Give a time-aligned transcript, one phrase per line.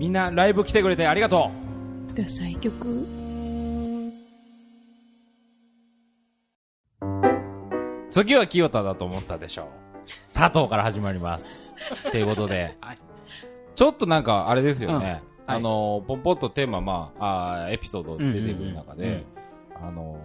[0.00, 1.50] みんなライブ来てくれてありがと
[2.14, 2.72] ダサい曲。
[2.90, 3.06] う
[8.08, 9.66] 次は清田だと思ったでしょう。
[10.26, 11.74] 佐藤から始まります。
[12.10, 12.78] ということで、
[13.74, 15.22] ちょっとなんかあれですよね、はい。
[15.58, 19.26] あのポンポンとテーマ、まあ、あーエピソード出てくる中うんうんうんで、
[19.74, 20.18] あの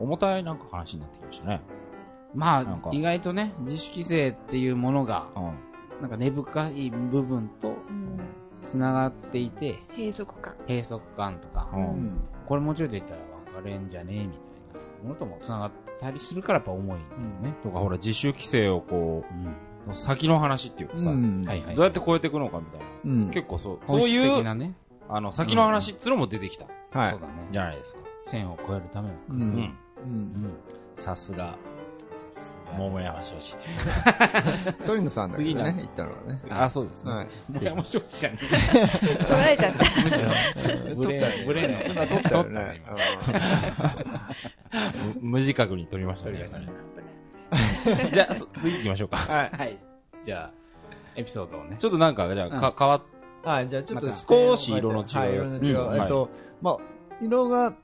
[0.00, 1.60] 重たいなんか話になってきましたね。
[2.34, 5.54] まあ、意外とね、自主規制っていうものが、うん。
[6.02, 13.20] なんか根深い部分とうん繋がっていて、閉塞感閉塞感とか、うんうんこれもうちょいと言ったら
[13.54, 17.00] 分かれんじゃねえみたいなものとも繋がったりするからやっぱ重いんだよ
[17.52, 17.54] ね。
[17.62, 19.92] とかほら自主規制をこうん。
[19.92, 21.74] う先の話っていうかさ、うんはいはい。
[21.74, 24.74] どうやって超えていくのかみたいな、うん結構そうそういう的なね、
[25.08, 26.66] あの先の話っつうのも出てきた、
[26.98, 27.32] はいそうだね。
[27.52, 28.00] じゃないですか。
[28.24, 29.14] 線を越えるための。
[29.14, 29.74] ううんん。
[30.04, 30.52] うん
[30.96, 31.56] さすが
[32.76, 33.54] 桃山正司
[34.86, 36.40] 鳥野さんだけね言ったのはね。
[36.50, 37.12] あそうですね。
[37.12, 37.28] はい。
[37.48, 38.38] 桃山正司じゃね
[39.28, 40.02] 取られちゃった。
[40.02, 40.28] むしろ、
[40.96, 41.94] ブレー、ブレーの。
[41.94, 42.82] 今撮ったよね。
[42.82, 43.72] え
[45.20, 46.30] 無自覚に取りました
[48.10, 49.16] じゃあ、そ次行きましょうか。
[49.16, 49.50] はい。
[49.56, 49.78] はい。
[50.22, 50.50] じゃあ、
[51.14, 51.76] エピソードをね。
[51.78, 53.02] ちょっとなんか、じゃあ、か、変わっ
[53.44, 55.90] はい、じゃあちょっと少し色の違うやつはい、色の違う。
[55.90, 56.00] うん。
[56.00, 56.28] えっと、
[56.62, 56.76] まあ、
[57.20, 57.74] 色が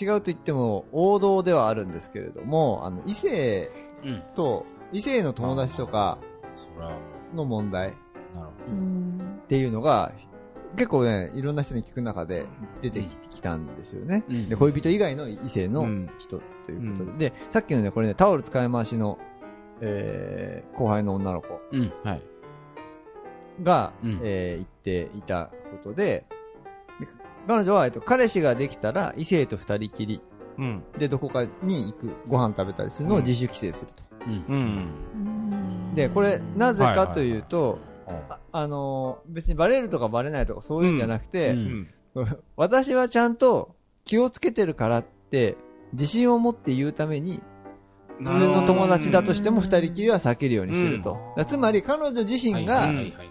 [0.00, 3.70] 違うと言っても王道ではあるんですけれども、あの、異性
[4.04, 4.22] うん。
[4.34, 6.18] と、異性の友達とか
[7.34, 7.92] の問題っ
[8.34, 10.12] なるほうんていうのが、
[10.76, 12.46] 結構ね、いろんな人に聞く中で
[12.80, 14.24] 出てきたんですよね。
[14.28, 17.30] うんで、恋人以外の異性のうん人ということで。
[17.30, 19.18] で、さっきのね、これね、タオル使い回しの、
[19.80, 21.88] えー、後輩の女の子うん。
[21.88, 21.94] ど。
[22.04, 22.22] はい。
[23.62, 25.50] が、うんえー言っていた
[25.82, 26.39] ことで、で
[27.46, 30.20] 彼女は、えっと、彼氏ができたら異性と二人きり
[30.58, 30.82] うん。
[30.98, 34.04] でどこかに行く、ご飯食べたりするのを自主規制すると。
[34.26, 34.44] うん。
[34.48, 34.90] うん。
[35.14, 41.88] うんで、これ、なぜかというと、うんああのー別にバレるとかバレないとかそういうんじゃなくて、うん
[42.56, 45.56] 私はちゃんと気をつけてるからって、
[45.92, 47.40] 自信を持って言うために、
[48.18, 51.16] 普通の友達だとしても二人きりは避けるようにしてると。
[51.46, 53.30] つまり彼女自身が、はいはいはいはい。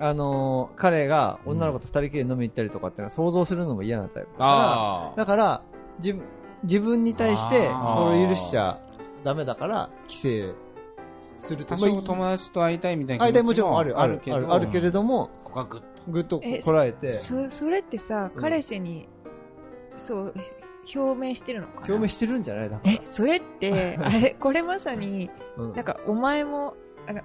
[0.00, 5.16] あのー彼が女の子と二人きりで飲み行ったりとかっていうのは想像するのも嫌なタイプだから、ああ。
[5.16, 5.62] だから、
[5.98, 6.22] 自分、
[6.64, 8.04] 自分に対して、あー。
[8.04, 8.80] これを許しちゃ
[9.22, 10.52] ダメだから、規制
[11.38, 11.76] すると。
[11.76, 15.86] 多少まあ友達と会いたいみたいな相手も気持ちちろんある、ある、けどある、あるけれども、ここがグッと。
[16.06, 18.42] ぐっとえこらえて、そそれってさうん。
[18.42, 19.08] 彼氏に
[19.96, 20.34] そう
[20.94, 21.86] 表明してるのかな？
[21.86, 22.68] 表明してるんじゃない？
[22.68, 22.82] だか。
[22.84, 23.00] らえ。
[23.08, 25.72] それってあれこれまさにうん。
[25.72, 26.76] なんかお前も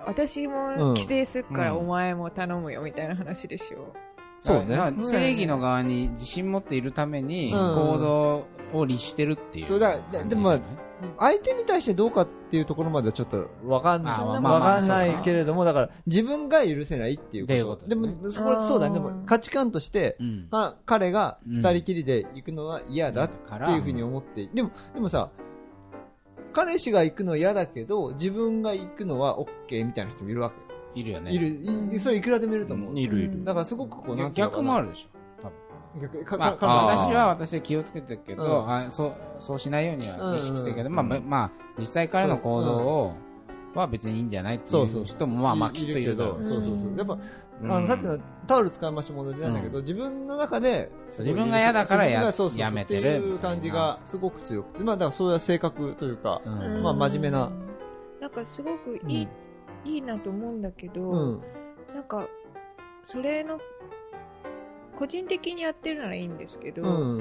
[0.06, 0.78] 私もうん。
[0.90, 1.78] 規制するからうん。
[1.80, 3.94] お前も頼むよみたいな話でしょ、
[4.40, 4.78] そうね。
[5.02, 7.60] 正義の側に自信持っているために、うん。
[7.60, 9.68] 行動を律してるっていう。
[9.68, 10.60] そうだででも
[11.18, 14.14] 相手に対してどうかっていうところまではちょっとわかんない。
[14.18, 17.76] あわかんないけれども、だから自分が許せないっていうこ。
[17.76, 18.96] ことでも、そこはそうだね。
[18.96, 20.18] でも価値観として、
[20.86, 25.30] 彼が二人きりで行くのは嫌だっっていうふうに思って、でも、でもさ、
[26.54, 30.80] 彼氏が行くの嫌だけど、自分が行くのは OK みたいな人もいるわけよ。
[30.96, 31.32] いるよね。
[31.32, 33.00] いる、いそれいくらでもいると思う？
[33.00, 33.44] いるいる。
[33.44, 35.20] だからすごくこう、な逆もあるでしょ。
[36.00, 43.14] 逆かまあ、私は私で気をつけてるけど、うんあそうそうしないようには意識してるけど、うんまあ、ままあ、実際彼の行動を、
[43.74, 46.98] は別にいいんじゃないっていそうそうう人もまあまあきっといるだろうそうそうそう。
[46.98, 47.22] やっぱ、うん
[47.62, 53.18] あの、さっきのタオル使いましたも同じなんだけど、自分の中で、自分が嫌だからやそうそうそうやめてる。
[53.18, 56.84] っていう感じがすごく強くて、まあだからそういう性格というか、うん。
[56.84, 57.52] まあ真面目な。
[58.22, 59.28] なんかすごくいい、
[59.86, 61.42] いいなと思うんだけど、うん。
[61.94, 62.28] なんか
[63.04, 63.60] それの
[64.98, 67.18] 個人的にやってるならいいんですけど、うん。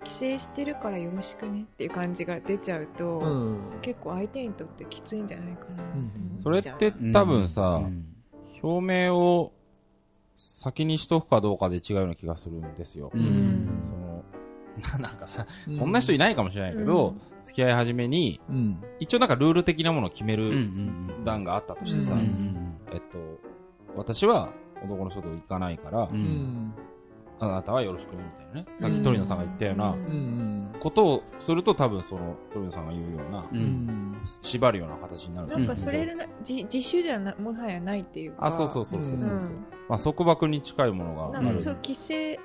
[0.00, 3.58] 規制してるからよろしくねっていう感じが出ちゃうと、うん。
[3.82, 6.76] 結構相手にとってきついんじゃないかなって思っちゃう。
[6.78, 8.17] それって多分さ、うん
[8.62, 9.52] 表明を
[10.36, 13.10] 先にしとくかどうかで違うような気がするんですよ。
[13.12, 13.68] ううんん
[14.82, 18.82] そのなんかさ、うんこんな人いないかもしれないけど、付き合い始めに、うん。
[19.00, 23.18] 一応なんかルール的なものを決めうんうるん段があったとしてさ、うんえっと、
[23.96, 24.50] 私は
[24.84, 26.74] 男の人と行かないから、ううんん。
[27.40, 28.78] あなたはよろしくね、みたいなね。
[28.80, 29.94] さっうんき鳥野さんが言ったような。
[30.80, 34.20] ことをすると多分その鳥野さんが言うような、ううんん。
[34.24, 39.28] 縛るような形になるとなんかそれな自自主じゃなもはやないっていうかあ、そうそうそうそうそう。
[39.28, 42.38] うんまあ束縛に近いものがあるなんかそう規制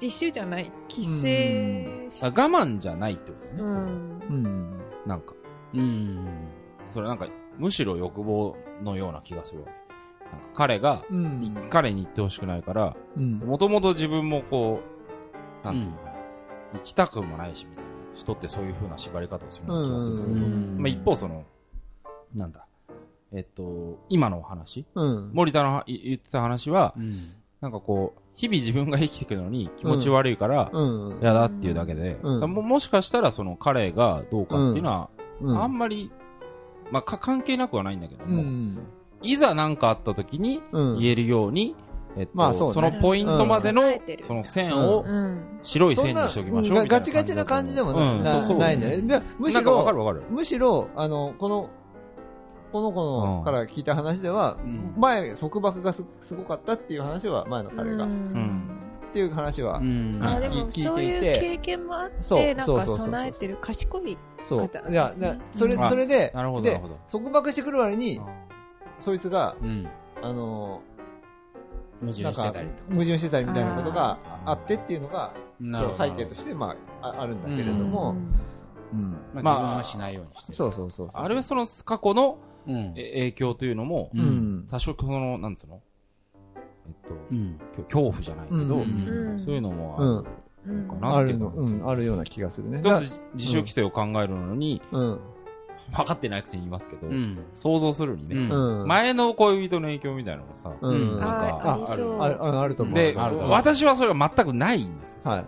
[0.00, 3.52] 自主じゃない規制しあ我慢じゃないってことね。
[3.62, 4.80] うそれんうん。
[5.06, 5.34] なんか、
[5.74, 6.26] うん
[6.90, 7.26] それなんか、
[7.58, 9.72] むしろ欲望のような気がするわけ。
[10.54, 11.66] 彼が、うん。
[11.70, 13.38] 彼に言ってほしくないから、うん。
[13.38, 14.80] もともと自分もこ
[15.62, 16.10] う、なんていうのかな、
[16.74, 17.90] 行きたくもないし、みたいな。
[18.14, 21.44] 人ってそういう風な縛り方をするような気がするんだけど、うんまあ一方その、
[22.34, 22.66] なんだ、
[23.32, 25.30] えっと、今のお話、うん。
[25.32, 31.18] 森田のい言ってた話は、うんなんかこう、日々自分が生きていくのに気持ち悪いから、うん。
[31.20, 35.10] 嫌だっていうだけで、うんももしかしたらその彼がどうかっていうのは、
[35.42, 35.62] うん。
[35.62, 36.10] あんまり、
[36.90, 38.78] まあ、か関係なくはないんだけどうも、ん。
[39.22, 40.98] いざ何かあった時にうん。
[40.98, 41.74] 言えるように、
[42.16, 45.58] えっと、まあそうねそのポイントまでの、備えてるその線をうん。
[45.62, 48.58] 白い線にしておきましょうみたいなガガチガチな感じでもな,、うん、そうそう。
[48.58, 49.20] ないんだよね。
[49.20, 50.22] でむしろ。
[50.30, 51.70] むしろ、あの、この、
[52.72, 58.04] この子のから聞いた話では、ん前、束縛がすすごかったっていう話は、前の彼が。
[58.04, 58.76] っうん
[59.12, 60.20] ていう話は、うん。
[60.22, 64.60] あでも聞いていてそういう経験もあってなんか備えてる賢いそう。
[64.60, 66.32] 方いや、なそれ、あそれで。
[67.10, 68.20] 束縛してくる割に、
[69.00, 69.88] そいつが、うん。
[70.22, 70.82] あの
[72.00, 72.82] 矛盾なんかしてたりとか。
[72.90, 75.34] 矛盾してたりみたいなことがあってっていうのが、
[75.70, 78.14] そう背景として、まあ、ああるんだけれども、
[78.92, 79.16] うん。
[79.34, 80.56] まあ、まあ自分はしないようにしてる。
[80.56, 81.22] そうそうそうそう。
[81.22, 82.92] あれはその過去のうん。
[82.96, 84.68] え影響というのも、ううんん。
[84.70, 85.80] 多少その、なんつうの？
[86.86, 87.58] えっと、うん。
[87.88, 88.74] 恐怖じゃないけど、うんう
[89.36, 90.18] んそういうのもうん。
[90.18, 90.26] ある
[90.66, 92.80] うんかなっていう感じうん、あるような気がするね。
[92.80, 95.20] 一つ自主規制を考えるのに、うん。
[95.90, 97.38] 分かってないくせに言いますけど、うん。
[97.54, 98.88] 想像するにね、うんうん。
[98.88, 100.94] 前の恋人の影響みたいなのもさ、うん。
[100.94, 102.94] うんなんかあありそうある、あるあると思う。
[102.94, 105.18] で、私はそれは全くないんですよ。
[105.24, 105.44] はい。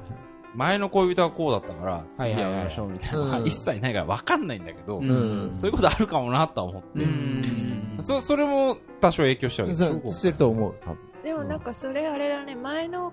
[0.55, 10.99] 前の恋人はこうだったから、次はいましょうみたいなのがうん一切ないから分かんないんだけど、うんうんそういうことあるかもなとは思って、うんそそれも多少影響しちゃうでしょそうしてると思う、多分。
[11.25, 13.13] でもなんかそれあれだね前の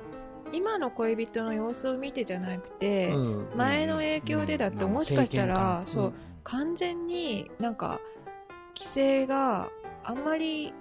[0.52, 3.48] 今の恋人の様子を見てじゃなくて、うん。
[3.56, 8.00] 前の影響でだってもしかしたら、そうう完全になんか
[8.76, 9.70] 規制が
[10.04, 10.74] あんまり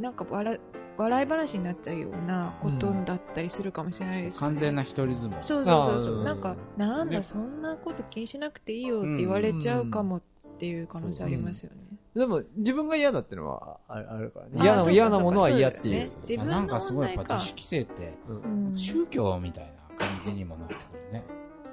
[0.00, 0.60] なんか笑
[0.96, 5.42] 笑い話になっちゃうようなことだったりするかもしれないですよね、完全な一人相撲。
[5.42, 6.24] そうそうそうそう。
[6.24, 7.16] なんかなんね。
[7.16, 10.22] だそんなこと気にしなくていいよって言われちゃうかもっ
[10.58, 11.76] ていう可能性ありますよね、
[12.14, 14.52] でも、自分が嫌だってのはああるからね。
[14.60, 15.94] 嫌な嫌なものは嫌っていう。
[16.00, 16.08] ね。
[16.28, 18.76] 自分のなんかすごいやっぱ自主規制って、うんうん。
[18.76, 21.24] 宗教みたいな感じにもなってくるね。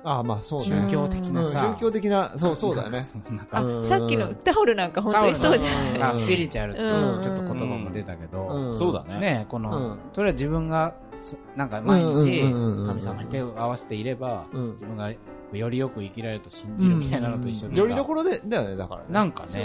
[0.05, 0.85] ああ、まあそうね。
[0.87, 1.75] 宗教的うなんさ。
[1.75, 3.01] 宗教的な、そうそうだよね。
[3.31, 3.85] なんかあうん。
[3.85, 5.95] さっきのタオルなんか本当にそうじゃない。
[5.95, 8.77] うんあスピリチュアルってうんちょっと言葉も出たけど、うん。
[8.77, 9.19] そうだね。
[9.19, 12.41] ねこうのん、とりあえず自分が、そなんか毎日
[12.85, 14.71] 神様に手を合わせていれば、うん。
[14.73, 15.11] 自分が
[15.53, 19.07] よりよく生きられると信じるみたいなのと一緒でさ、よりどころで、だよね、だからね。
[19.09, 19.63] なんかね、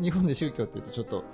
[0.00, 1.24] 日本で宗教って言うとちょっと、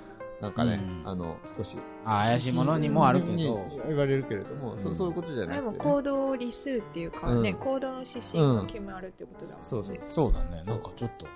[0.44, 1.78] なんかね、うんあの、少し。
[2.04, 5.72] あ怪しいものにもあるけにど、言われるけれども、そそういうことじゃなでも。
[5.72, 9.98] 行動を律するっていうかね、うん行動の指針を決まるってことだもんね、そうそう。
[10.10, 11.26] そうだね、なんかちょっと、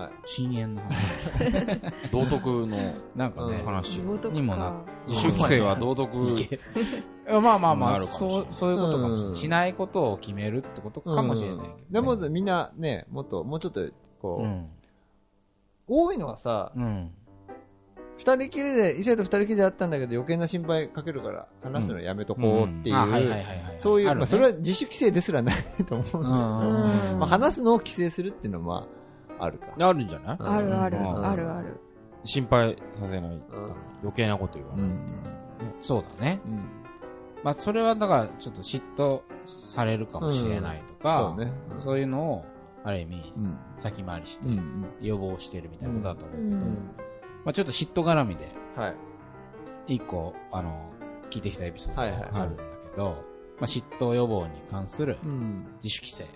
[0.00, 0.10] はい。
[0.26, 2.06] 深淵の話。
[2.12, 3.92] 道徳の なんかね、うん話。
[3.94, 4.72] 仕事かにもな
[5.08, 6.36] 自主規制は道徳、
[7.42, 9.28] まあまあまあ、そう、そういうことかもしれない。
[9.30, 13.88] うんしないことを決めるってことかもしれないけど、ねでも、みんなね、もっと、もうちょっと、
[14.20, 14.68] こう、うん。
[15.88, 17.10] 多いのはさ、うん。
[18.24, 22.96] 二人きりで、異性と二人きりで会ったんだけど余計な心配かけるから話すのやめとこうっていう。
[23.80, 25.54] そういう、まあそれは自主規制ですらない
[25.86, 26.20] と思うんだけど。
[26.22, 28.88] まあ話すのを規制するっていうのは、ま
[29.40, 29.66] あ、あるか。
[29.78, 30.36] あるんじゃない？
[30.38, 31.80] うんあるある、うんあるある。
[32.24, 33.42] 心配させない、うん
[34.02, 34.86] 余計なこと言わない。
[34.86, 34.98] うん。
[35.80, 36.40] そうだね。
[36.46, 36.60] うん。
[37.42, 41.52] まあ、それはだから、ちょっと嫉妬されるかもしれないとか、そうね。
[41.78, 42.44] そういうのを、
[42.84, 43.58] ある意味、うん。
[43.78, 44.46] 先回りして。
[45.00, 46.90] 予防してるみたいなことだと思うけど、うん
[47.44, 48.88] まあ、ちょっと嫉妬絡みで、は
[49.86, 49.94] い。
[49.94, 50.90] 一個、あの、
[51.30, 53.14] 聞いてきたエピソードはいはいがあるんだけど、ま
[53.62, 55.66] あ、嫉妬予防に関するうん。
[55.82, 56.26] 自主規制。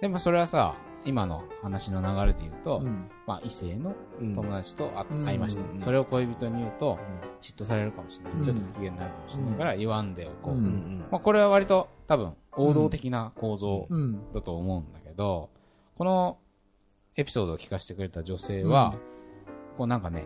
[0.00, 3.08] でもそれはさ、今の話の流れで言うと、うん。
[3.26, 4.90] まあ、異性のうん友達と
[5.24, 6.98] 会いました、うんそれを恋人に言うと、
[7.42, 8.32] 嫉妬されるかもしれない。
[8.34, 10.54] うんちょっと不機嫌になるかもしれないから言わんでおこう。
[10.54, 14.32] うんうんまあ、これは割と多分王道的な構造うん。
[14.32, 15.50] だと思うんだけど、
[15.96, 16.38] この
[17.16, 18.94] エピソードを聞かせてくれた女性は、
[19.76, 20.24] こうなんかね、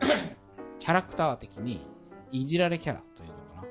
[0.78, 1.86] キャラクター的に
[2.30, 3.66] いじられキャラというのか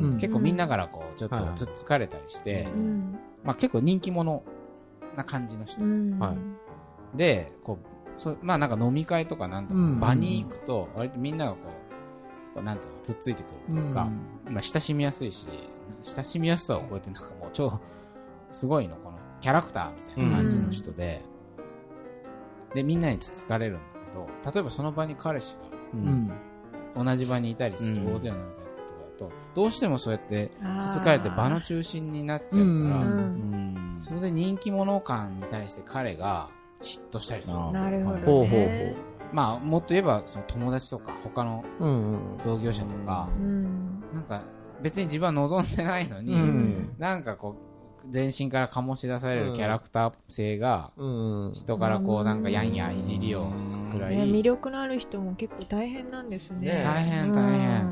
[0.00, 0.10] な。
[0.10, 3.18] うん結構みんなからこうちょっとつっつかれたりして、うん。
[3.42, 4.42] まあ結構人気者
[5.16, 5.82] な感じの人。
[5.82, 6.18] うん。
[6.18, 6.36] はい
[7.16, 11.58] で、こう、そまあなんか飲み会とかなんとかうん場に行くと、割とみんながこ
[12.52, 14.08] う、こうなんていうの、つっついてくるというか、
[14.48, 15.46] まあ親しみやすいし、
[16.02, 17.78] 親しみやすさを超えてなんかもう超、
[18.50, 21.22] すごいの、このキャラクターみたいな感じの人で、
[22.74, 25.56] で、みんなにつつかれるんだけど、例えばその場に彼氏。
[25.56, 32.68] が同じ場にいたりするうん大勢の飲み会とかだと、どうしてもそうやってつつかれて場の中心になっちゃうから、うん
[33.38, 33.54] うん
[33.98, 36.50] それで人気者感に対して彼が
[36.82, 37.58] 嫉妬したりする。
[37.58, 38.22] あなるほど、ね。
[38.24, 41.64] ほうほうほまあ、もっと言えば、その友達とか、他の。
[42.44, 44.00] 同業者とか、うん。
[44.12, 44.42] なんか、
[44.82, 47.56] 別に自分は望んでないのに、うんなんかこ
[48.04, 51.52] う、全身から醸し出されるキャラクター性が、うん。
[51.54, 53.48] 人からこう、なんかやんやいじりを
[53.94, 56.74] くらい、ね、魅力のある人も結構大変なんですね。
[56.74, 57.90] ね大変大変。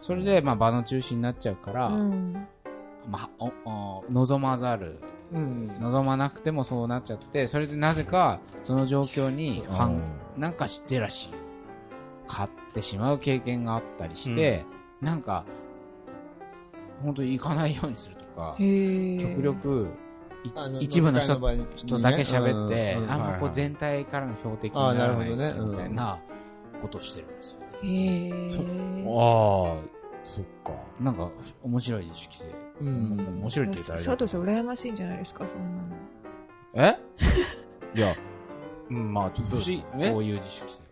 [0.00, 2.46] それで、まあ、場の中心になっちゃうから、うん。
[3.08, 5.00] まあ、おお望まざる、
[5.32, 5.68] うん。
[5.80, 10.00] 望まなくてもそうなっちゃって、それでなぜか、その状況に反、
[10.36, 11.34] なんかジェラシーを
[12.26, 14.64] 買ってしまう経験があったりして、
[15.00, 15.44] なんか、
[17.02, 19.88] 本当に行かないようにするとか、極力、
[20.80, 26.20] 一部の人だけ喋って、うんうんあんまこう全体からの標的にならないみたいな
[26.82, 27.64] ことをしてるんですよ。
[29.06, 30.72] ああ、そっか。
[31.00, 31.30] なんか、
[31.62, 32.46] 面白い自主規制。
[32.80, 33.40] うん。
[33.40, 35.96] 面白いって言うとあれだ佐藤さん羨ましいんじゃないですかそんなの
[36.74, 36.98] え？
[37.94, 38.14] いや、
[38.90, 39.62] うん、まあ、ちょっとこ
[40.18, 40.82] ういう自主規制。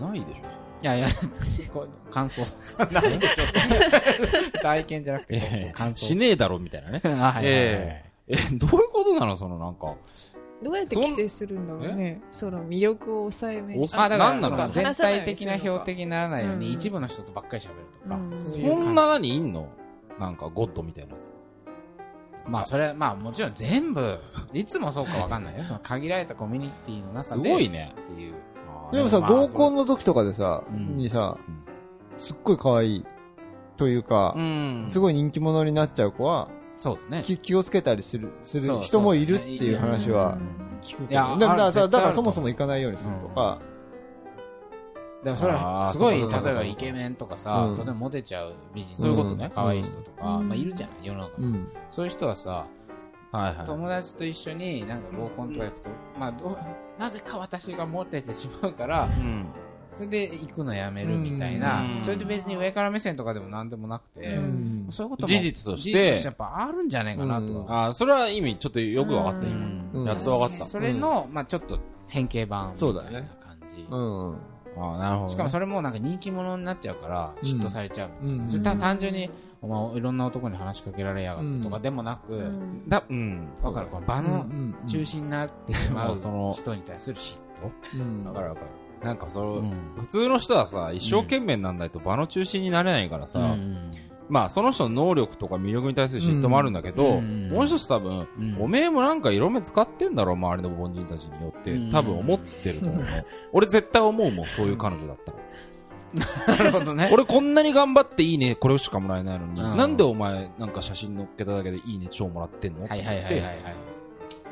[0.00, 0.44] ないでしょ。
[0.80, 1.08] いやいや、
[2.10, 2.42] 感想。
[2.92, 4.58] なんでしょう。
[4.62, 5.40] 体験じゃなくて、え
[5.70, 6.06] え感想。
[6.06, 7.00] しねえだろ、みたいなね。
[7.04, 9.36] あはいはいはいええ、どういうことなの？
[9.36, 9.94] そのなんか。
[10.62, 19.68] どうやって規制するんだろうねその魅力を抑えめあ、だから、全体的な標的にならないように、うん一部の人とばっかり喋るとか、うんそんな何いんの？
[20.18, 21.32] なんかゴッドみたいなやつ。
[22.48, 24.18] まあ、それ、まあ、もちろん全部、
[24.54, 25.64] いつもそうかわかんないよ。
[25.64, 27.22] その限られたコミュニティの中で。
[27.22, 27.94] すごいね。
[28.12, 28.34] っていう。
[28.90, 31.62] でもさ、まあ合コンの時とかでさ、うんにさうん、
[32.16, 33.06] すっごい可愛い
[33.76, 34.86] というかう、ん。
[34.88, 37.22] すごい人気者になっちゃう子は、そうだね。
[37.24, 41.28] 気気をつけたりする、する人もいるっていう話はうん聞くけいやど。
[41.38, 43.58] でもだからだからそもそも行かないようにするとか、
[45.24, 51.46] でもそれあは、ーすごい、例えばイケメンとかさう、んとてもモテちゃう美人そういうことね可愛い人とか、うんまあいるじゃない、世の中に。
[51.46, 51.68] うん。
[51.90, 52.66] そういう人はさ、
[53.32, 53.66] はいはい。
[53.66, 56.58] 友達と一緒になんか合コンとか行くと、まあどう、
[57.00, 59.46] なぜか私がモテてしまうから、うん。
[59.92, 67.84] それで行くのやめるみたいなう、んそれで別に上から目線とかでもなんでもなくてう、うんそういうことも事実として事実としてやっぱあるんじゃないかなとは。
[67.84, 70.06] ああ、それは意味ちょっとよくわかった、う今。
[70.06, 70.64] やっとわかった。
[70.64, 73.86] それの、まあちょっと変形版みたいなそうだね感じ。
[73.90, 74.34] うん。
[74.80, 75.28] ああ、なるほどね。
[75.30, 78.10] しかもそれもなんか人気者になっちゃうから、うん嫉妬されちゃう。
[78.26, 79.30] うんそれた単純に、
[79.60, 83.48] お前いろんな男に話しかけられやがってとかでもなく、うんだ、うん。
[83.62, 87.40] わかるこの場のうん中心になってしまうその人に対する嫉
[87.94, 88.66] うんわかるわかる。
[89.02, 90.00] なんかその、妬。
[90.00, 93.90] 普通の人はさ、一生懸命なんないと場の中心になれないからさ、うん
[94.30, 103.06] まあその人の能力とか魅力に対する嫉妬もあるんだけど、うんもう一つ多分、うんおめえもなんか色目使ってんだろ、周りの凡人たちによって、うん多分思ってると思うの。
[103.54, 106.58] 俺絶対思うもん、そういう彼女だったら。
[106.58, 107.08] なるほどね。
[107.12, 112.82] 俺こんなに頑張っていいね、これしかもらえないのに、うんなんでお前なんか写真載っけただけでいいね超もらってんの？
[112.86, 113.54] はいはいはいはいはい。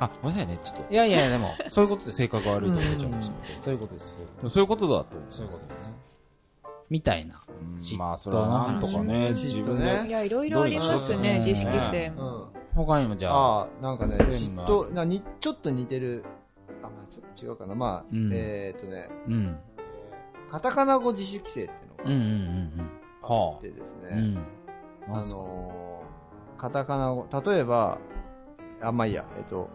[0.00, 0.93] あ、ごめんなさいね、ちょっと。
[0.93, 2.19] いやいや、でも、 そういうことです。
[2.19, 4.17] 性格悪いと思っちゃいましたけそういうことです。
[4.43, 4.49] ど。
[4.49, 5.33] そういうことだと思う。
[5.33, 5.93] そういうことです。
[6.91, 7.43] みたいな。
[7.99, 10.09] まあ、それはなんとかね、自分ねで。
[10.09, 12.47] いやいろいろありますね自主ようと規制もうん。
[12.75, 16.23] 他にもじゃあ、ああ、なんかね、嫉妬、なにちょっと似てる、
[16.83, 17.75] あ、まあちょっと違うかな。
[17.75, 19.59] まあ、うんえーっとね、うん。
[20.50, 22.85] カタカナ語自主規制っていうのんが
[23.23, 24.15] あはってです。
[24.15, 24.38] ね、
[25.09, 27.99] あのー、カタカナ語、例えば、
[28.83, 29.69] あ、まあいいや、えっと、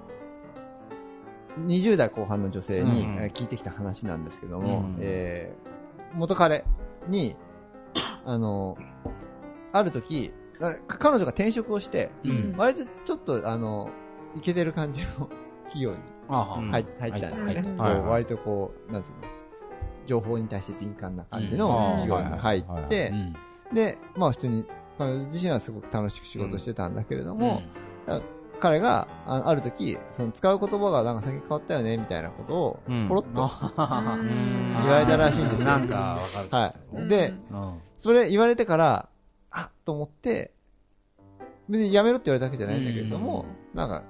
[1.60, 5.72] 20代後半の女性に、聞いてきた話なんですけども、うんえー
[6.14, 6.66] 元彼
[7.08, 7.38] に、
[8.26, 9.12] あのー
[9.74, 12.54] ある時、あ彼女が転職をして、うん。
[12.58, 13.90] 割とちょっと、あの、
[14.36, 15.30] イケてる感じの
[15.72, 17.64] 企業に入入ったんだよね。
[17.78, 18.02] うはいはい。
[18.02, 19.16] 割とこう、なんつうの、
[20.06, 21.58] 情報に対して敏感な感じうん。
[21.58, 21.68] の
[22.02, 23.14] 企業に入って
[23.70, 23.74] う、ん。
[23.74, 24.66] で、まあ普通に、
[24.98, 27.62] 彼女自身はすごく楽しく仕事してたんだけれども、
[28.62, 34.74] 彼があある時、その使う言葉がなんか最近変わったよね、みたいなことをうん、ポロッと、あうん。
[34.84, 35.66] 言われたらしいんですよ。
[35.66, 36.48] なんかわかる。
[36.48, 37.08] 気はい。
[37.10, 37.80] で、うん。
[38.00, 39.10] それ言われてから、
[39.50, 40.54] あっと思って、
[41.68, 44.04] 別にやめろって言われたわけじゃないんだけれども、なんか、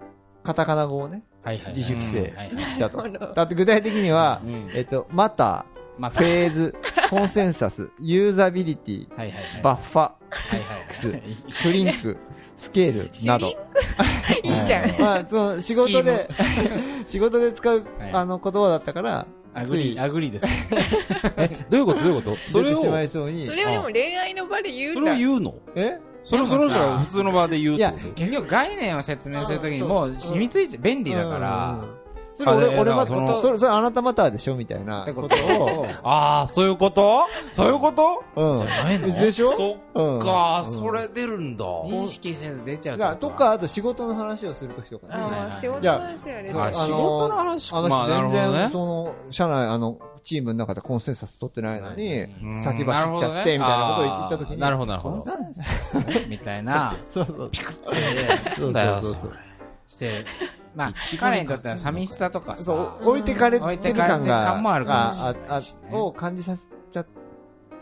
[0.43, 1.75] カタカナ語をね、はいはいはい。
[1.75, 2.33] 自主規制
[2.73, 3.03] したと。
[3.35, 4.71] だって具体的にはう、ん。
[4.75, 5.65] えっと、マタ
[5.97, 6.75] まあー、フェーズ、
[7.11, 9.61] コンセンサス、ユーザビリティ、はいはいはい。
[9.61, 10.15] バッファ、は
[10.53, 10.93] いはいはい。
[10.93, 11.01] ス
[11.61, 12.17] シュリンク、
[12.55, 13.47] スケールなど。
[14.43, 15.01] いいじゃん。
[15.01, 16.29] まあ、その仕事で、
[17.05, 18.11] 仕事で使う、はい。
[18.13, 20.47] あの言葉だったから、アグリー、アグリーです。
[21.69, 21.99] どういうこと？
[21.99, 22.37] どういうこと？
[22.47, 23.45] それを、そうに。
[23.45, 23.53] そ。
[23.53, 25.55] れをでも恋愛の場で言うそんだれを言うの？
[25.75, 25.99] え？
[26.23, 28.13] それをその人が普通の場で言うってこと？
[28.13, 31.79] 結局概念を説明するときにもう染みついて便利だから。
[31.83, 32.00] うん、
[32.33, 34.55] それ俺、俺まだからそれ、それあなたマターでしょ？
[34.55, 37.25] みたいなってここととを、を、 ああ、そういうこと？
[37.51, 38.23] そういうこと？
[38.35, 38.57] うん。
[38.57, 39.07] じゃないの？
[39.07, 39.51] でしょ？
[39.53, 40.71] そうんっか、うん。
[40.71, 41.65] それ出るんだ。
[41.65, 45.13] 認識せず出ちゃうととか、あと仕事の話をするときとかね。
[45.15, 54.57] ああ仕事の話はね仕事の話あの全然、その、社内、あの、チームの中でコンセンサス取ってないのに、うん先走っちゃって、みたいなことを言ってたときに。
[54.59, 55.15] なるほど、なるほど。
[55.15, 57.49] コンセンサスみたいな、 そうそう。
[57.49, 59.33] でそうだよそうそう。
[59.87, 60.25] して、
[60.75, 67.07] まあ、彼にとっては寂しさとかさ、そう、置いてかれてる感が、感もあるかもしれないを感じさせちゃっ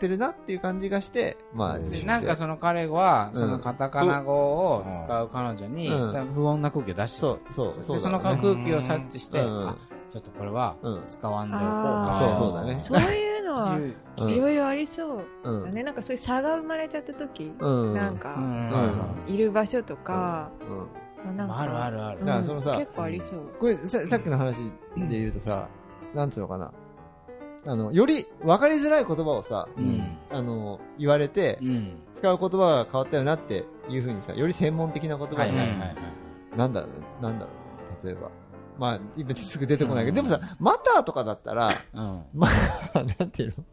[0.00, 9.68] てるなっていう感じがして、まあ、なんかその彼は、うんそのカタカナ語を使う彼女に、不穏な空気を出してそう、そう、でそうその空気を察知して、うん。
[9.68, 9.76] あ
[10.08, 11.04] ちょっとこれはうん。
[11.06, 12.18] 使わんでおこうあー。
[12.18, 12.80] そうそうだね。
[12.80, 15.64] そういうのはいろいろありそううん。
[15.66, 17.94] だねなんかそういう差が生まれちゃった時うん。
[17.94, 19.32] なんかうん。
[19.32, 20.78] いる場所とかうん。
[20.78, 20.86] ま
[21.26, 22.18] あるあるある。
[22.20, 23.40] うんだからそのさ結構ありそう。
[23.58, 24.56] これさ、さっきの話
[24.96, 25.68] で言うとさ、
[26.14, 26.72] なんつうのかな。
[27.66, 30.16] あの、より分かりづらい言葉をさ、うん。
[30.30, 32.02] あの、言われてう、ん。
[32.14, 35.72] 使う言葉が変わったよなっていうふうにさ、より専門的な言葉になる。
[36.56, 36.88] なんだろ
[37.20, 37.50] う、なんだろ
[38.02, 38.30] う、例えば。
[38.78, 42.24] まあ、今すぐ出てこないけど、でもさ、マターとかだったら、うん。
[42.32, 42.48] ま
[42.94, 43.64] あ、なんていうの？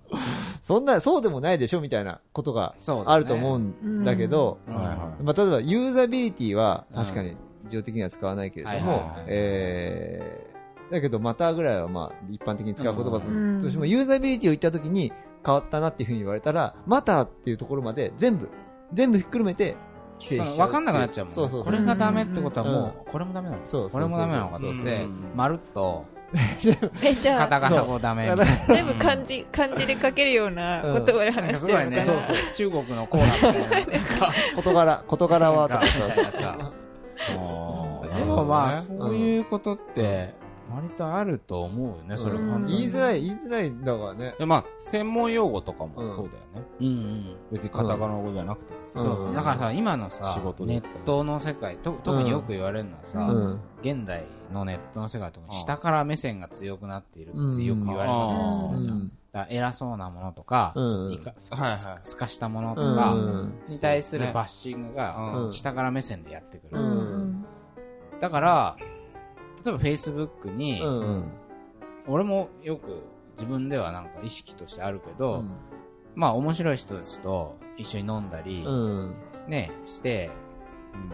[0.62, 4.76] そんな、そうでもないでしょみたいなことがあると思うんだけど、うん。
[4.76, 5.24] はいはい。
[5.24, 13.28] まあ、例えば、ユーザビリティは確かに事情的には使わないけれどもはいはいはい、えー、だけど、マターぐらいはまあ、一般的に使う言葉だと。
[13.28, 13.64] うん。
[13.68, 15.12] しても、ユーザビリティを言った時に
[15.46, 18.50] 変わったなっていうふうに言われたら、マターっていうところまで全部、
[18.94, 19.78] 全部ひっくるめて、
[20.20, 21.36] 規制かんなくなっちゃうもんね。
[21.36, 21.66] そうそうそう。
[21.66, 25.08] これがダメってことはもう、これもダメなのそうそうそうこれもダメなのかって。
[25.36, 26.06] まるっと
[27.04, 28.76] えじゃあカタカナ語ダメみたいな。
[28.76, 32.04] 全部漢字漢字で書けるような言葉で話してるのかな。
[32.04, 32.36] そうそう。
[32.54, 33.94] 中国のコーラみたいな
[34.56, 36.72] 事柄、事柄はとかさ。
[37.28, 40.36] でもまあ、そういうことって、
[40.74, 42.78] 割とあると思うよね、それうん本当に。
[42.80, 44.36] 言いづらい、言いづらいんだからね。
[44.38, 46.18] でまあ、専門用語とかもそうだよ
[46.56, 46.68] ね。
[46.80, 47.36] うんうん。
[47.52, 53.60] 別にカタカナ語じゃなくてもさうんそうだからさ、今のさ仕、事でネットの世界、と特によく言われるのはさ、うん。
[53.82, 58.98] 現代のネットの世界と下から目線が強くなっているってよく言われ方をすうるじゃん。
[58.98, 59.12] ん。
[59.32, 61.34] だから偉そうなものとか、うんちょっといか
[62.04, 63.54] すかしたものとうかん。
[63.70, 66.78] に対するバッシングがうん下から目線でやってくる。
[68.20, 68.78] だから、
[69.66, 71.32] 例えば Facebook に、うん。
[72.08, 73.04] 俺もよく
[73.36, 75.56] 自分ではなんか意識としてあるけど、うん。
[76.16, 79.16] まあ面白い人たちと一緒に飲んだり、うん。
[79.48, 80.30] ね、して、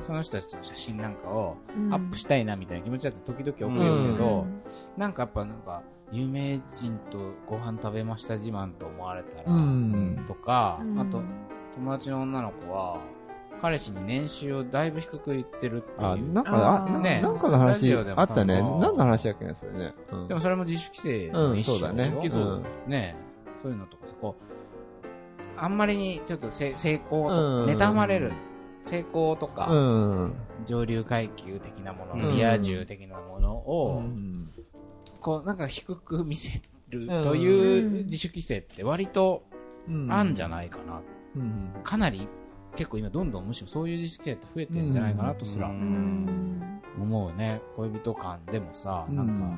[0.05, 4.45] その人たちとの写真なんかをうんアップしたいなみたいな気持ちだって時々送るけど、
[4.97, 7.17] なんかやっぱなんか、有名人と
[7.47, 10.25] ご飯食べました自慢と思われたら、うん。
[10.27, 11.21] とか、うんあと、
[11.75, 12.99] 友達の女の子は、
[13.63, 16.33] 彼氏に年収をだいぶ低く言ってるってあ、いう。
[16.33, 17.21] なんか、あ、ね。
[17.21, 18.61] なんかの話あったね。
[18.61, 19.93] 何の話だっけな、それね。
[20.11, 20.27] うん。
[20.27, 21.79] でもそれも自主規制の一種うん。
[21.79, 22.11] そうだね。
[22.87, 23.15] ね。
[23.61, 27.29] そういうのとかさ、こう、あんまりにちょっとせ成功
[27.65, 28.33] 妬まれる、
[28.81, 29.75] 成功とか、う
[30.25, 30.35] ん。
[30.65, 32.35] 上流階級的なもの、うん。
[32.35, 34.51] リア充的なものを、うん。
[35.21, 37.23] こう、なんか低く見せるうん。
[37.23, 39.45] という自主規制って割と
[40.09, 41.01] あんじゃいないかな。
[41.37, 41.71] うん。
[41.81, 42.27] かなり、
[42.75, 47.61] 結構今どんどんむしろそういう自主規制って増えてるんじゃないかなとすら思うね。
[47.75, 49.57] 恋人間でもさ、なんか、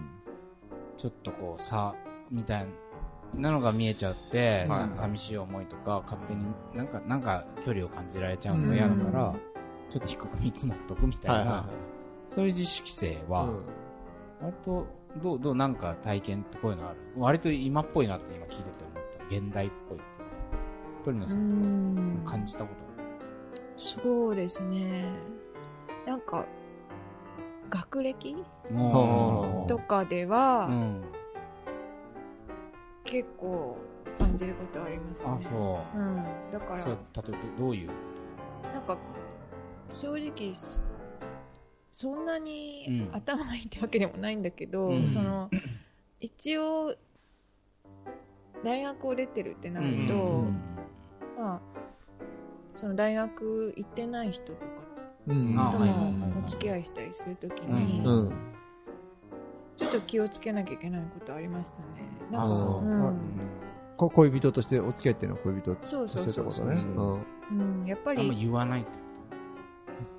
[0.98, 1.96] ちょっとこう、差、
[2.32, 2.68] みたい
[3.36, 9.40] なのが見えちゃって、さはい寂しい思いとか、勝手になんか、なんか距離を感じられちゃうのが嫌だから、うん
[9.88, 11.70] ちょっと低く見積もっとくみたいな、はいは
[12.28, 13.46] そういう自主規制は。
[14.42, 14.88] 割と、
[15.22, 16.98] どう、どうなんか体験ってこういうのある？
[17.18, 19.36] 割と今っぽいなって今聞いてて思った。
[19.38, 21.06] 現代っぽいっていう。
[21.06, 22.85] 鳥野うさん、ん感じたこと
[23.78, 25.06] そうですね。
[26.06, 26.46] なんか
[27.70, 28.36] 学歴？
[29.68, 31.04] とかでは、うん。
[33.04, 33.78] 結構
[34.18, 35.30] 感じることありますね。
[35.30, 36.00] あ、そう。
[36.00, 37.90] うん、だから例えばどどういう？
[38.74, 38.98] なんか
[39.90, 40.84] 正直す
[41.94, 43.16] そんなにうん。
[43.16, 45.10] 頭がいいってわけでもないんだけど、うん。
[45.10, 45.50] その
[46.20, 46.96] 一応
[48.64, 50.62] 大学を出てるってなると、うん。
[51.38, 51.62] まあ
[52.76, 54.60] その大学行ってない人とか
[55.28, 55.56] うん。
[55.56, 58.04] ともお付き合いしたりするときうに。
[59.78, 61.86] ちょっと気をつけなきゃいけないことありましたね。
[62.32, 63.18] なあんかそううん。
[63.98, 65.76] こ恋人としてお付き合いっていうのは恋人？
[65.76, 67.90] とそうそうしてってそうそうことね。
[67.90, 68.90] やっぱり、言わないって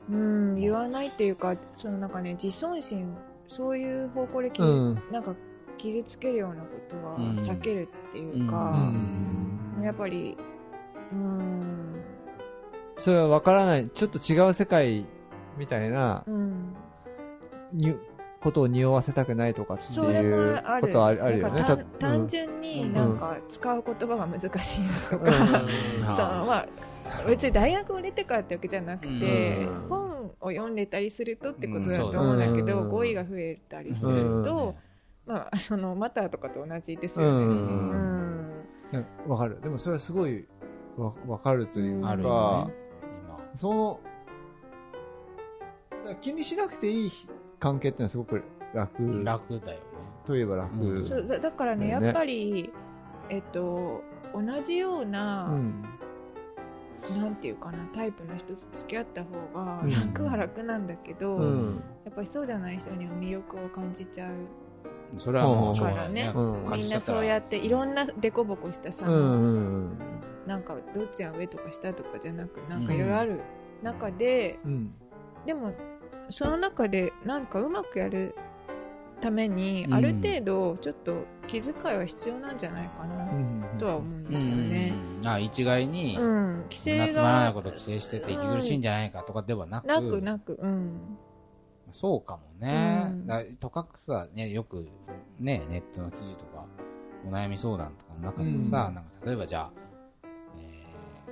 [0.09, 3.17] うん、言わないっていうか、そのなんかね、自尊心、
[3.49, 5.03] そういう方向で傷、うん。
[5.11, 5.35] なんか
[5.77, 9.81] 傷つけるようなことはうん避けるっていううか、ん。
[9.83, 10.56] やっぱり、うん、
[12.99, 15.07] それは分からない、ちょっと違う世界
[15.59, 16.75] みたいなうん、
[17.73, 17.95] に
[18.41, 20.63] ことを匂わせたくないとかっていう。
[20.81, 21.65] ことはあるよね。
[21.65, 26.67] 単単純になんか使う言葉が難しいなとうんか、うん そのまあ、
[27.27, 34.77] 別に大学を出てからってわけじゃなくて、うん本を読んでたりするとってことだと思うんだけど、うん語彙が増えたりすると、
[35.27, 37.45] まあ、そのマターとかと同じですうよね。
[37.45, 39.31] うんうんん。
[39.31, 39.59] わかる。
[39.61, 40.47] でもそれはすごい
[40.97, 42.86] わわかるというか、あるよね。
[43.59, 44.01] その、
[45.91, 47.13] だから気にしなくていい
[47.59, 48.43] 関係っていうのはすごく
[48.75, 49.25] 楽今。
[49.25, 49.85] 楽だよね。
[50.27, 50.75] といえば楽。
[50.77, 52.73] うんそうだだからね、やっぱり、
[53.31, 54.03] えっと、
[54.35, 55.85] 同じような、うん。
[57.17, 61.83] なんていうかなタイプの人と付き合った方がうん楽は楽なんだけど、うん。
[62.05, 64.31] やっぱりそうじゃない人には魅力を感じちゃう
[65.19, 66.33] それはもうしょうがないね。
[66.35, 69.17] うんみんなそうやっていろんな凸凹したさ、うんう
[69.47, 69.99] ん
[70.47, 73.41] なんかどっちが上とか下とかじゃなくなんかいろいろある
[73.83, 74.95] 中で、うん。
[75.45, 75.73] でも
[76.31, 78.35] その中でなんかうまくやる
[79.21, 83.79] ためにうんある程度ちょっと気遣いは必要なんじゃないかなうん。
[83.79, 84.95] とは思うんうんですよね。
[85.25, 91.19] あ一概に、うん、規制つまらないがこと規制してて息苦しいんじゃないかとかではなく、なくなく、うん、
[91.93, 93.07] そうかもね。
[93.07, 94.89] うんだとかくさ、ね、よく、
[95.39, 96.65] ね、ネットの記事とか、
[97.27, 99.86] お悩み相談とかの中でもさ、うんなんか例えばじゃあ、えー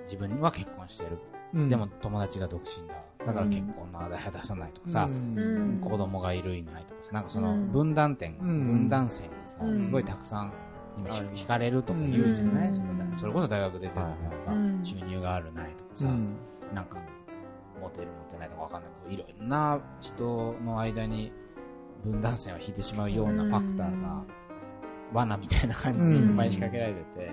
[0.05, 1.19] 自分は結婚してる。
[1.53, 1.69] うん。
[1.71, 2.95] でも、友達が独身だ。
[3.27, 5.39] だから結婚の話題は出さないとかさ、うん。
[5.39, 7.73] うん子供がいるいないとかさ、なんかそのうん。
[7.73, 8.67] 分断点、うん。
[8.67, 9.79] 分断線がさ、うん。
[9.79, 10.53] すごいたくさん
[10.97, 12.75] 今引かれるとか言うじゃない、うん。
[12.75, 16.37] そのそれこそ大学出てるとなんかうん収入があるないとかさ、うん。
[16.75, 16.99] なんか、
[17.81, 21.33] モテるモテないとかわかんないけど、いろんな人の間に
[22.05, 24.23] 分断線を引いてしまうようなファクターが、
[25.13, 27.31] 罠みたいな感じでいっぱい仕掛けられてて、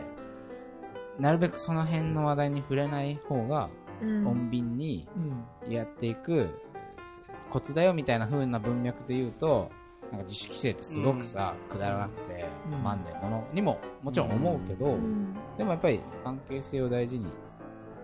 [1.21, 3.69] なるべくその辺の話題に触れない方が、
[4.01, 4.27] うん。
[4.27, 5.07] 穏便に
[5.65, 5.71] うん。
[5.71, 6.49] やっていく
[7.51, 9.69] コツだよみたいな風な文脈で言うと、
[10.11, 12.73] なんか自主規制ってすごくさ、くだらなくてうん。
[12.73, 15.35] つまんないものにももちろん思うけど、うん。
[15.57, 17.27] でもやっぱり関係性を大事に、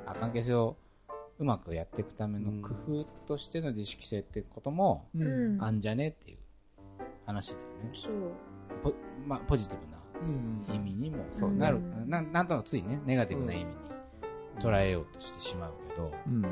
[0.06, 0.77] あ関係性を
[1.39, 5.10] うまくやっていくための工夫としての自主規制ってことも
[5.60, 6.38] あんじゃねっていう
[7.25, 7.99] 話だよね。
[7.99, 8.13] そう。
[8.84, 8.93] ポ,、
[9.25, 11.25] まあ、ポジティブなうん意味にも。
[11.34, 13.71] そううんなる、ななんとなくついね、ネガティブな意味に
[14.60, 16.45] 捉えようとしてしまうけど、うん。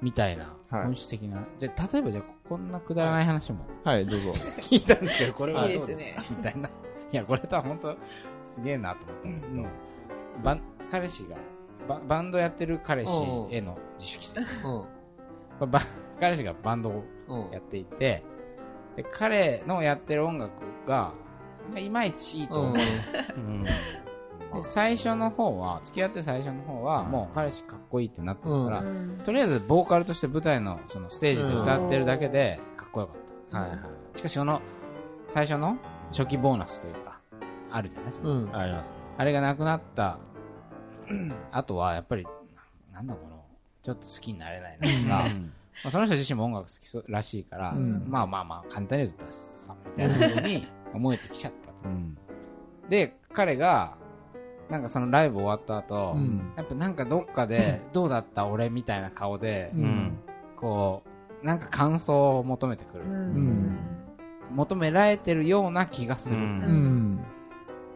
[0.00, 0.56] みたいな。
[0.70, 0.82] はい。
[0.84, 3.66] 本質的な、じゃあ例えばじゃあこんなくだらない話も。
[3.84, 4.32] はい、どうぞ。
[4.62, 5.68] 聞いたんですけど、これは。
[5.68, 5.74] い。
[5.74, 6.36] いどうですかですね。
[6.36, 6.68] みたいな。
[6.68, 6.70] い
[7.16, 7.96] や、これとは本当
[8.44, 9.62] すげえなと思ったんだけど、
[10.42, 11.36] バン彼氏が
[11.88, 13.12] バ、バンドやってる彼氏
[13.50, 14.68] への自主規制。
[14.68, 15.70] うん。
[16.18, 17.50] 彼氏がバンドをうん。
[17.50, 18.22] やっていて、
[18.96, 20.52] で彼のやってる音楽
[20.86, 21.21] が、まあ、
[21.78, 22.76] いまいちいいと思う。
[23.36, 33.16] うんで最初の方は、付き合って最初の方は、もう彼氏かっこいいってなってるから、うんとりあえずボーカルとして舞台のそのステージで歌ってるだけでかっこよかっ
[33.50, 33.58] た。
[33.60, 33.80] はいはい。
[34.18, 34.60] しかしその、
[35.30, 35.78] 最初の
[36.10, 37.18] 初期ボーナスというか、
[37.70, 38.06] あるじゃない？
[38.08, 38.28] ですか。
[38.28, 38.54] うん。
[38.54, 38.98] あります。
[39.16, 40.18] あれがなくなった、
[41.50, 42.26] あとはやっぱり、
[42.92, 43.42] なんだこの、
[43.82, 44.86] ちょっと好きになれないな
[45.22, 45.34] とか、
[45.84, 51.74] まあ、その人自身も音楽好きらしいから、うんまあまあまあ、簡単に言うとダッサみたいな風に 思えてきちゃったと。
[51.84, 52.16] うん。
[52.88, 53.96] で、彼が、
[54.70, 60.18] なんかそのライブ終わった後、うんやっぱなんかどっかで、どうだった俺みたいな顔で、うんうん。
[60.56, 61.02] こ
[61.42, 63.04] う、なんか感想を求めてくる。
[63.04, 63.78] うん
[64.54, 66.40] 求められてるような気がする。
[66.40, 67.24] うんうん。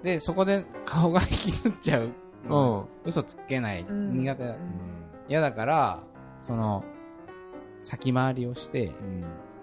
[0.02, 2.10] で、そこで顔が引きずっちゃう。
[2.48, 2.84] うん。
[3.04, 3.82] 嘘つけない。
[3.82, 4.56] うん苦手だ。
[5.28, 6.02] 嫌だから、
[6.40, 6.84] その、
[7.82, 8.92] 先回りをして、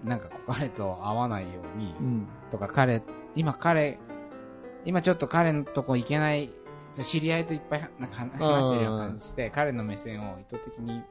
[0.04, 2.26] なんか彼と会わないように、うん。
[2.50, 3.02] とか彼、
[3.34, 3.98] 今彼、
[4.84, 6.50] 今ちょっと彼のとこ行けない、
[7.02, 11.06] 知り合いといっぱいなんか話話してるような感じして、彼の目線を意図的に、なんか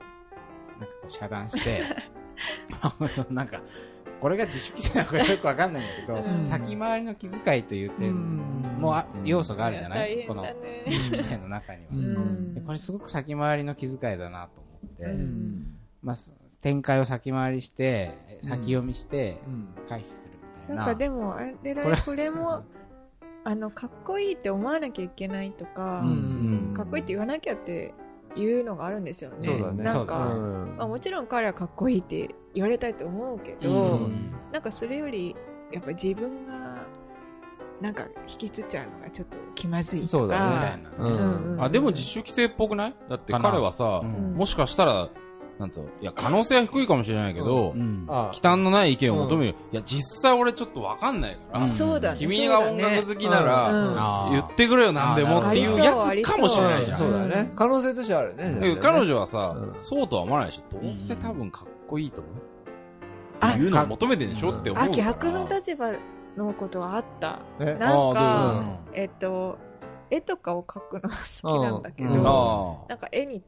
[1.01, 1.83] こう遮断して、
[3.31, 3.61] なんか、
[4.23, 6.45] これが自主規制なのかよくわかんないんだけど、うん。
[6.45, 8.15] 先回りの気遣いという点
[8.79, 10.45] もあ要素があるじゃない、この
[10.85, 11.89] 自主規制の中には。
[11.91, 12.53] うん。
[12.53, 15.77] でこれすごく先回りの気遣いだなと思って、うん。
[16.01, 16.15] まあ、
[16.61, 19.67] 展開を先回りして、先読みしてうん。
[19.89, 20.32] 回避する
[20.69, 20.75] な。
[20.75, 21.97] なんかでもあれだこれ。
[21.97, 22.63] これも
[23.45, 27.93] あのかっこいいって思わなきゃいけないとか、うんかっこいいって言わなきゃって
[28.35, 29.37] いうのがあるんですよね。
[29.41, 29.83] そうだね。
[29.83, 30.75] なんか、うん。
[30.77, 34.31] まあ、もちろん彼はかっこいいって言われたいと思うけど、うん。
[34.51, 35.35] なんかそれより
[35.71, 36.83] やっぱ自分が
[37.81, 40.77] なんか引きつっちゃうのがちょっと気まずいとか。
[41.59, 42.95] あ、でも自主規制っぽくない？
[43.09, 44.35] だって彼はさう、ん。
[44.35, 45.09] もしかしたら、
[45.59, 48.05] なんつうの、いや、可能性は低いかもしれないけどう、ん。
[48.09, 49.55] あ忌憚のない意見を求める。
[49.71, 52.19] いや、実際俺ちょっとわかんないからうん、そうだね。
[52.19, 53.45] 君が音楽好きなうん。
[53.45, 56.97] ら、あー言ってくれよ、なんでもっていうやつかもしれないじゃん。
[56.97, 57.51] そうだね。
[57.55, 58.55] 可能性としてはあるね。
[58.55, 60.81] だけど彼女はさう、んそうとは思わないでしょ。
[60.81, 62.33] どうせ多分かっこいいと思う。
[63.39, 64.51] あいうのを求めてんでしょ？
[64.57, 64.95] って思うあから。
[65.03, 65.91] 逆の立場
[66.37, 67.39] のことはあった。
[67.59, 67.75] え？
[67.79, 69.57] なんあーどういうかえっと
[70.09, 72.19] 絵とかを描くのが好きなんだけど、うん。
[72.19, 73.41] あなんか絵に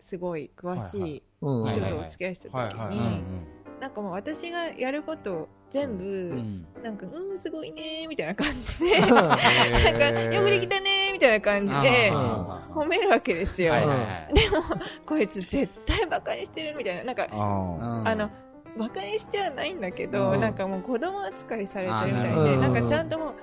[0.00, 1.68] すごい詳しいうん。
[1.68, 3.46] 人とお付き合いした時にうん
[3.80, 6.66] なんかもう私がやることを全部、うん。
[6.82, 9.08] なんかうんすごいねーみたいな感じでうん。
[9.08, 14.34] なんかよくできたねーみたいな感じで褒めるわけですよ、はいはいはい。
[14.34, 14.62] でも
[15.06, 18.14] こいつ絶対バカにしてるみたいななんかあ。
[18.14, 18.30] の
[18.76, 20.40] バカにしてはないんだけど、うん。
[20.40, 23.34] なんかもう子供扱いされてるみたいあで、なんかちゃんともう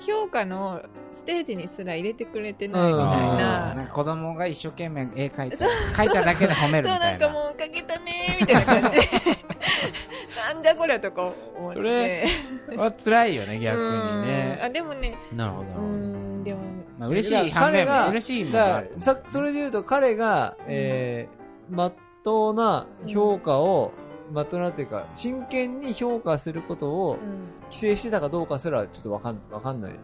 [0.00, 0.82] 評価の
[1.12, 3.04] ステージにすら入れてくれてないみたい
[3.36, 3.84] なな。
[3.84, 6.98] んか子供が一生懸命絵描いて、描いただけで褒めるそう、みたな。
[6.98, 9.08] ないんかもう、かけたねーみたいな感じで。
[10.52, 11.22] なんじゃこりゃとか
[11.58, 11.76] 思って。
[11.76, 12.28] それ
[12.76, 14.60] は辛いよね、逆にうんね。
[14.62, 15.82] あ、でもね、なるほど、う。
[15.82, 16.60] ん、でも、
[16.98, 23.92] まあ嬉しい反面彼が、嬉しいものだからがあるとさそれで言うと彼が、えー、まっとうな評価を、
[24.32, 27.18] まっとうなっていうか、真剣に評価することをうん。
[27.64, 29.98] 規制してたかどうかすらちょっとわかん、わかんない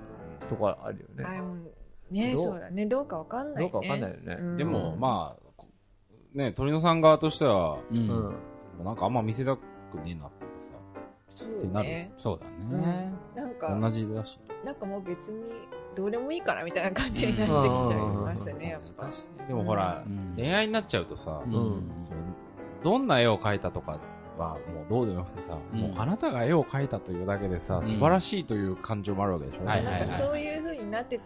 [0.49, 1.43] とこあるよね。
[2.11, 2.43] ね、どう？
[2.45, 2.87] そうだね。
[2.87, 3.69] どうかわかんない、ね。
[3.69, 4.37] どうかわかんないよね。
[4.41, 5.67] うんでも、まあ、こ
[6.35, 7.95] ね、鳥野さん側としては、う。
[7.95, 8.09] うんん。
[8.09, 8.33] も
[8.81, 9.61] うなんかあんま見せたく
[10.05, 10.53] ねえなっていう
[11.35, 12.13] そってなるうね。
[12.19, 12.47] そうだ
[12.79, 13.13] ね。
[13.35, 14.39] なんか同じだし。
[14.65, 15.43] なんかもう別に、
[15.95, 19.11] どうでもいいからみたいな感じになってきちゃいますね、やっぱ。
[19.47, 22.17] でもほらう、ん恋愛になっちゃうとさ、うんその
[22.83, 23.99] どんな絵を描いたとか
[24.39, 25.81] はもうどうでもよくてさ、うん。
[25.81, 29.65] もうあなたが絵を描いたというだけでさ、素晴らしいという感情もあるわけでしょ。
[29.65, 31.21] はいなんかそういう風になって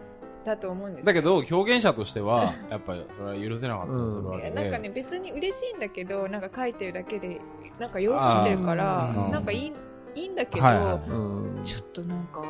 [0.45, 4.63] たと思うんですだけど、表現者としては、 やっぱりそれは許せなかったりするわいやけで。
[4.63, 7.41] なんかね、別に嬉しいんだけど、なんか書いてるだけで、
[7.79, 9.73] なんか喜んでるからなんかいい、
[10.15, 11.11] いいんだけど、はいはい。
[11.11, 11.65] うん。
[11.65, 12.43] ちょっとなんか、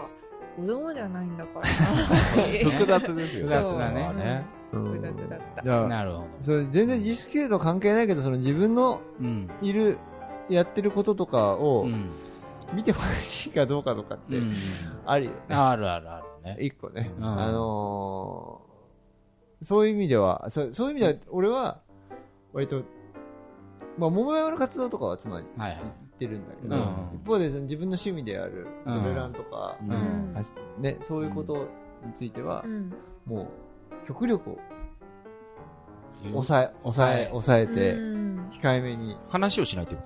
[0.57, 1.67] 子供じゃないんだから。
[2.71, 5.63] 複雑ですよ複雑だね複雑だった。
[5.89, 6.25] なるほど。
[6.41, 9.51] それ全然自主規制と関係ないけど、その自分のうん。
[9.63, 9.99] いる、
[10.49, 12.11] やってることとかをうん。
[12.75, 14.53] 見てほしいかどうかとかってうん
[15.05, 15.55] あるよね。
[15.55, 16.57] あるあるあるね。
[16.61, 17.13] 一個ね。
[17.19, 18.67] うんあのー
[19.63, 21.81] そういう意味では、そうそういう意味では、俺は、
[22.53, 22.83] 割と、
[23.97, 26.83] まあ、桃山の活動とかはつまりはいはい言ってるんだけど、うん
[27.15, 30.35] 一方でその自分の趣味であるトうんレランとか、うん
[30.83, 31.67] ね、そういうこと
[32.05, 32.93] についてはう、ん
[33.25, 33.47] もう、
[34.07, 34.59] 極力
[36.33, 38.51] 抑え、抑え、抑えて、うん。
[38.63, 40.03] 控えめに、話をしないってこ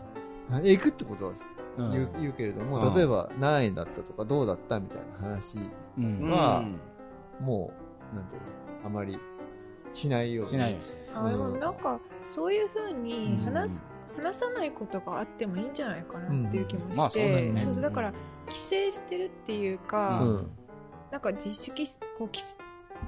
[0.50, 0.60] と？
[0.66, 1.32] え行くってことは
[1.78, 1.90] うん。
[1.90, 2.94] 言う,、言うけれども、うん。
[2.94, 5.58] 例えば何円だったとかどうだったみたいな話、
[5.98, 6.30] うん。
[6.30, 6.64] は
[7.40, 7.72] も
[8.12, 8.42] う、なんていう
[8.82, 9.18] の、あまり
[9.94, 10.50] しないように。
[10.50, 11.30] しないように。
[11.30, 13.82] でもなんか、そういう風に話す、
[14.18, 16.96] う話さないことがあってもいいんじゃないかなっていう気もして、うん。
[16.96, 17.60] まあそうだよね。
[17.60, 18.12] そうそうだから、
[18.46, 20.50] 規制してるっていうか、うん。
[21.12, 21.86] なんか自主規
[22.18, 22.38] こう規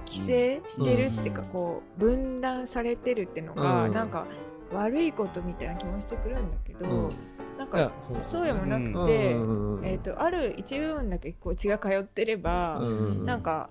[0.07, 3.93] 規制してるっていうか、うんこう分断されてるっていうのが、うん。
[3.93, 4.27] なんか
[4.73, 7.11] 悪いことみたいな気もしてくるんだけど、うん。
[7.59, 8.45] なんかそう。
[8.45, 8.93] でもなうん。
[8.93, 13.71] くて、うんうんえー、とある一部分だけこう血が通ってれば、うんなんか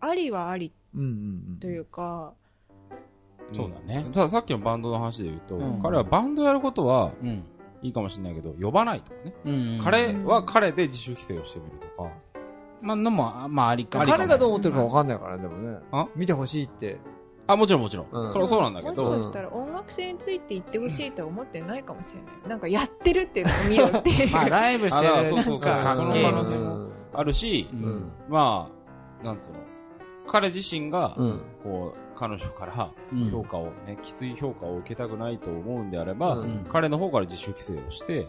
[0.00, 0.72] ありはあり
[1.60, 2.32] というか、
[3.52, 4.06] そうだね。
[4.12, 5.82] たださっきのバンドの話で言うと、うん。
[5.82, 7.44] 彼はバンドやることはうん。
[7.82, 9.34] いいかもしれないけど、呼ばないとかね。
[9.44, 9.80] うん。
[9.82, 12.10] 彼は彼で自主規制をしてみるとか。
[12.82, 16.08] まあ、のも、あまあ、ありかも彼がどう思ってるか分かんないからね、でもねあ？
[16.14, 16.98] 見てほしいって。
[17.48, 18.06] あ、もちろんもちろん。
[18.10, 22.48] うんそそうなんだけもしど、かしたら音楽性について言ってほしいとは思ってないかもしれない。
[22.48, 24.30] なんかやってるっていうのを見ようっていう。
[24.34, 28.12] まあ、ライブしてるそうそうそうなんかそのゲーム可能性もあるし、ううんん。
[28.28, 28.68] ま
[29.22, 29.58] あ、なんつうの、
[30.26, 31.40] 彼自身が、うん。
[31.62, 38.28] こう、彼女からうん評価をね、きつい評価を受けたくないと思うんであれば、うん彼の方から自主規制をして、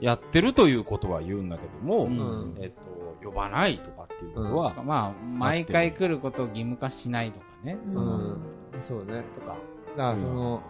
[0.00, 2.74] やってるということは言うんだけども、うんえっと、
[3.22, 7.78] 呼ばないとかっていうことは、まあ、毎回来ることを義務化しないとかね。
[7.86, 8.38] うんそのうん。
[8.80, 9.24] そうね。
[9.34, 9.56] とか。
[9.96, 10.62] だからその、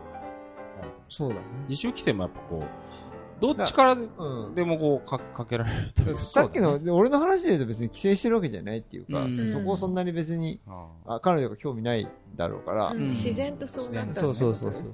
[1.08, 1.40] そうだね。
[1.68, 4.54] 自主規制もやっぱこう、どっちからでうん。
[4.54, 6.14] でもこうか、かけられるというか。
[6.20, 14.92] さっきの、で俺の話で言うと別に規制してるわけじゃないっていうか、うんそこをそんなに別に、ああ彼女が興味ないだろうから、うん自然とそうなったそうそうそうそう。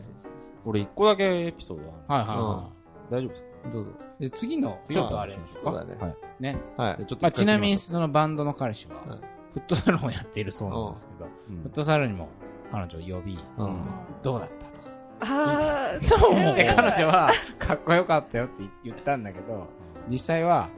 [0.66, 2.24] 俺一個だけエピソードある。
[2.30, 2.70] はいはいは
[3.10, 3.70] 大丈夫ですか？
[3.72, 3.90] どうぞ。
[4.20, 4.22] い。
[4.22, 6.14] で、次の、ちょっとあれそうだねはい。
[6.40, 6.59] ね。
[6.77, 7.05] はいで。
[7.05, 9.18] ちょっとまあ、ちなみに、そのバンドの彼氏ははい、
[9.55, 12.29] フットサルをやっているそうなんですけど、うんフットサルにも
[12.70, 13.87] 彼女を呼び、うん。
[14.22, 14.85] どうだったと。
[15.20, 19.66] ああ、 そうで、彼女は、かっこよかったよって言ったんだけど、
[20.09, 20.68] 実際は、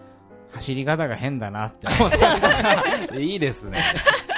[0.53, 3.17] 走り方が変だなって思った。
[3.19, 3.83] いいですね。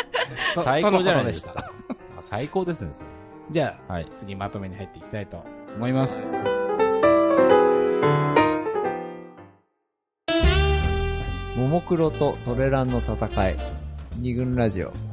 [0.54, 1.70] と最高じゃないですか。
[2.18, 3.08] あ最高ですね、それ。
[3.50, 4.12] じゃあ、はい。
[4.16, 5.44] 次まとめに入っていきたいと
[5.76, 6.57] 思います。
[11.58, 13.56] ももクロとトレランの戦い。
[14.20, 15.07] 二軍ラジオ。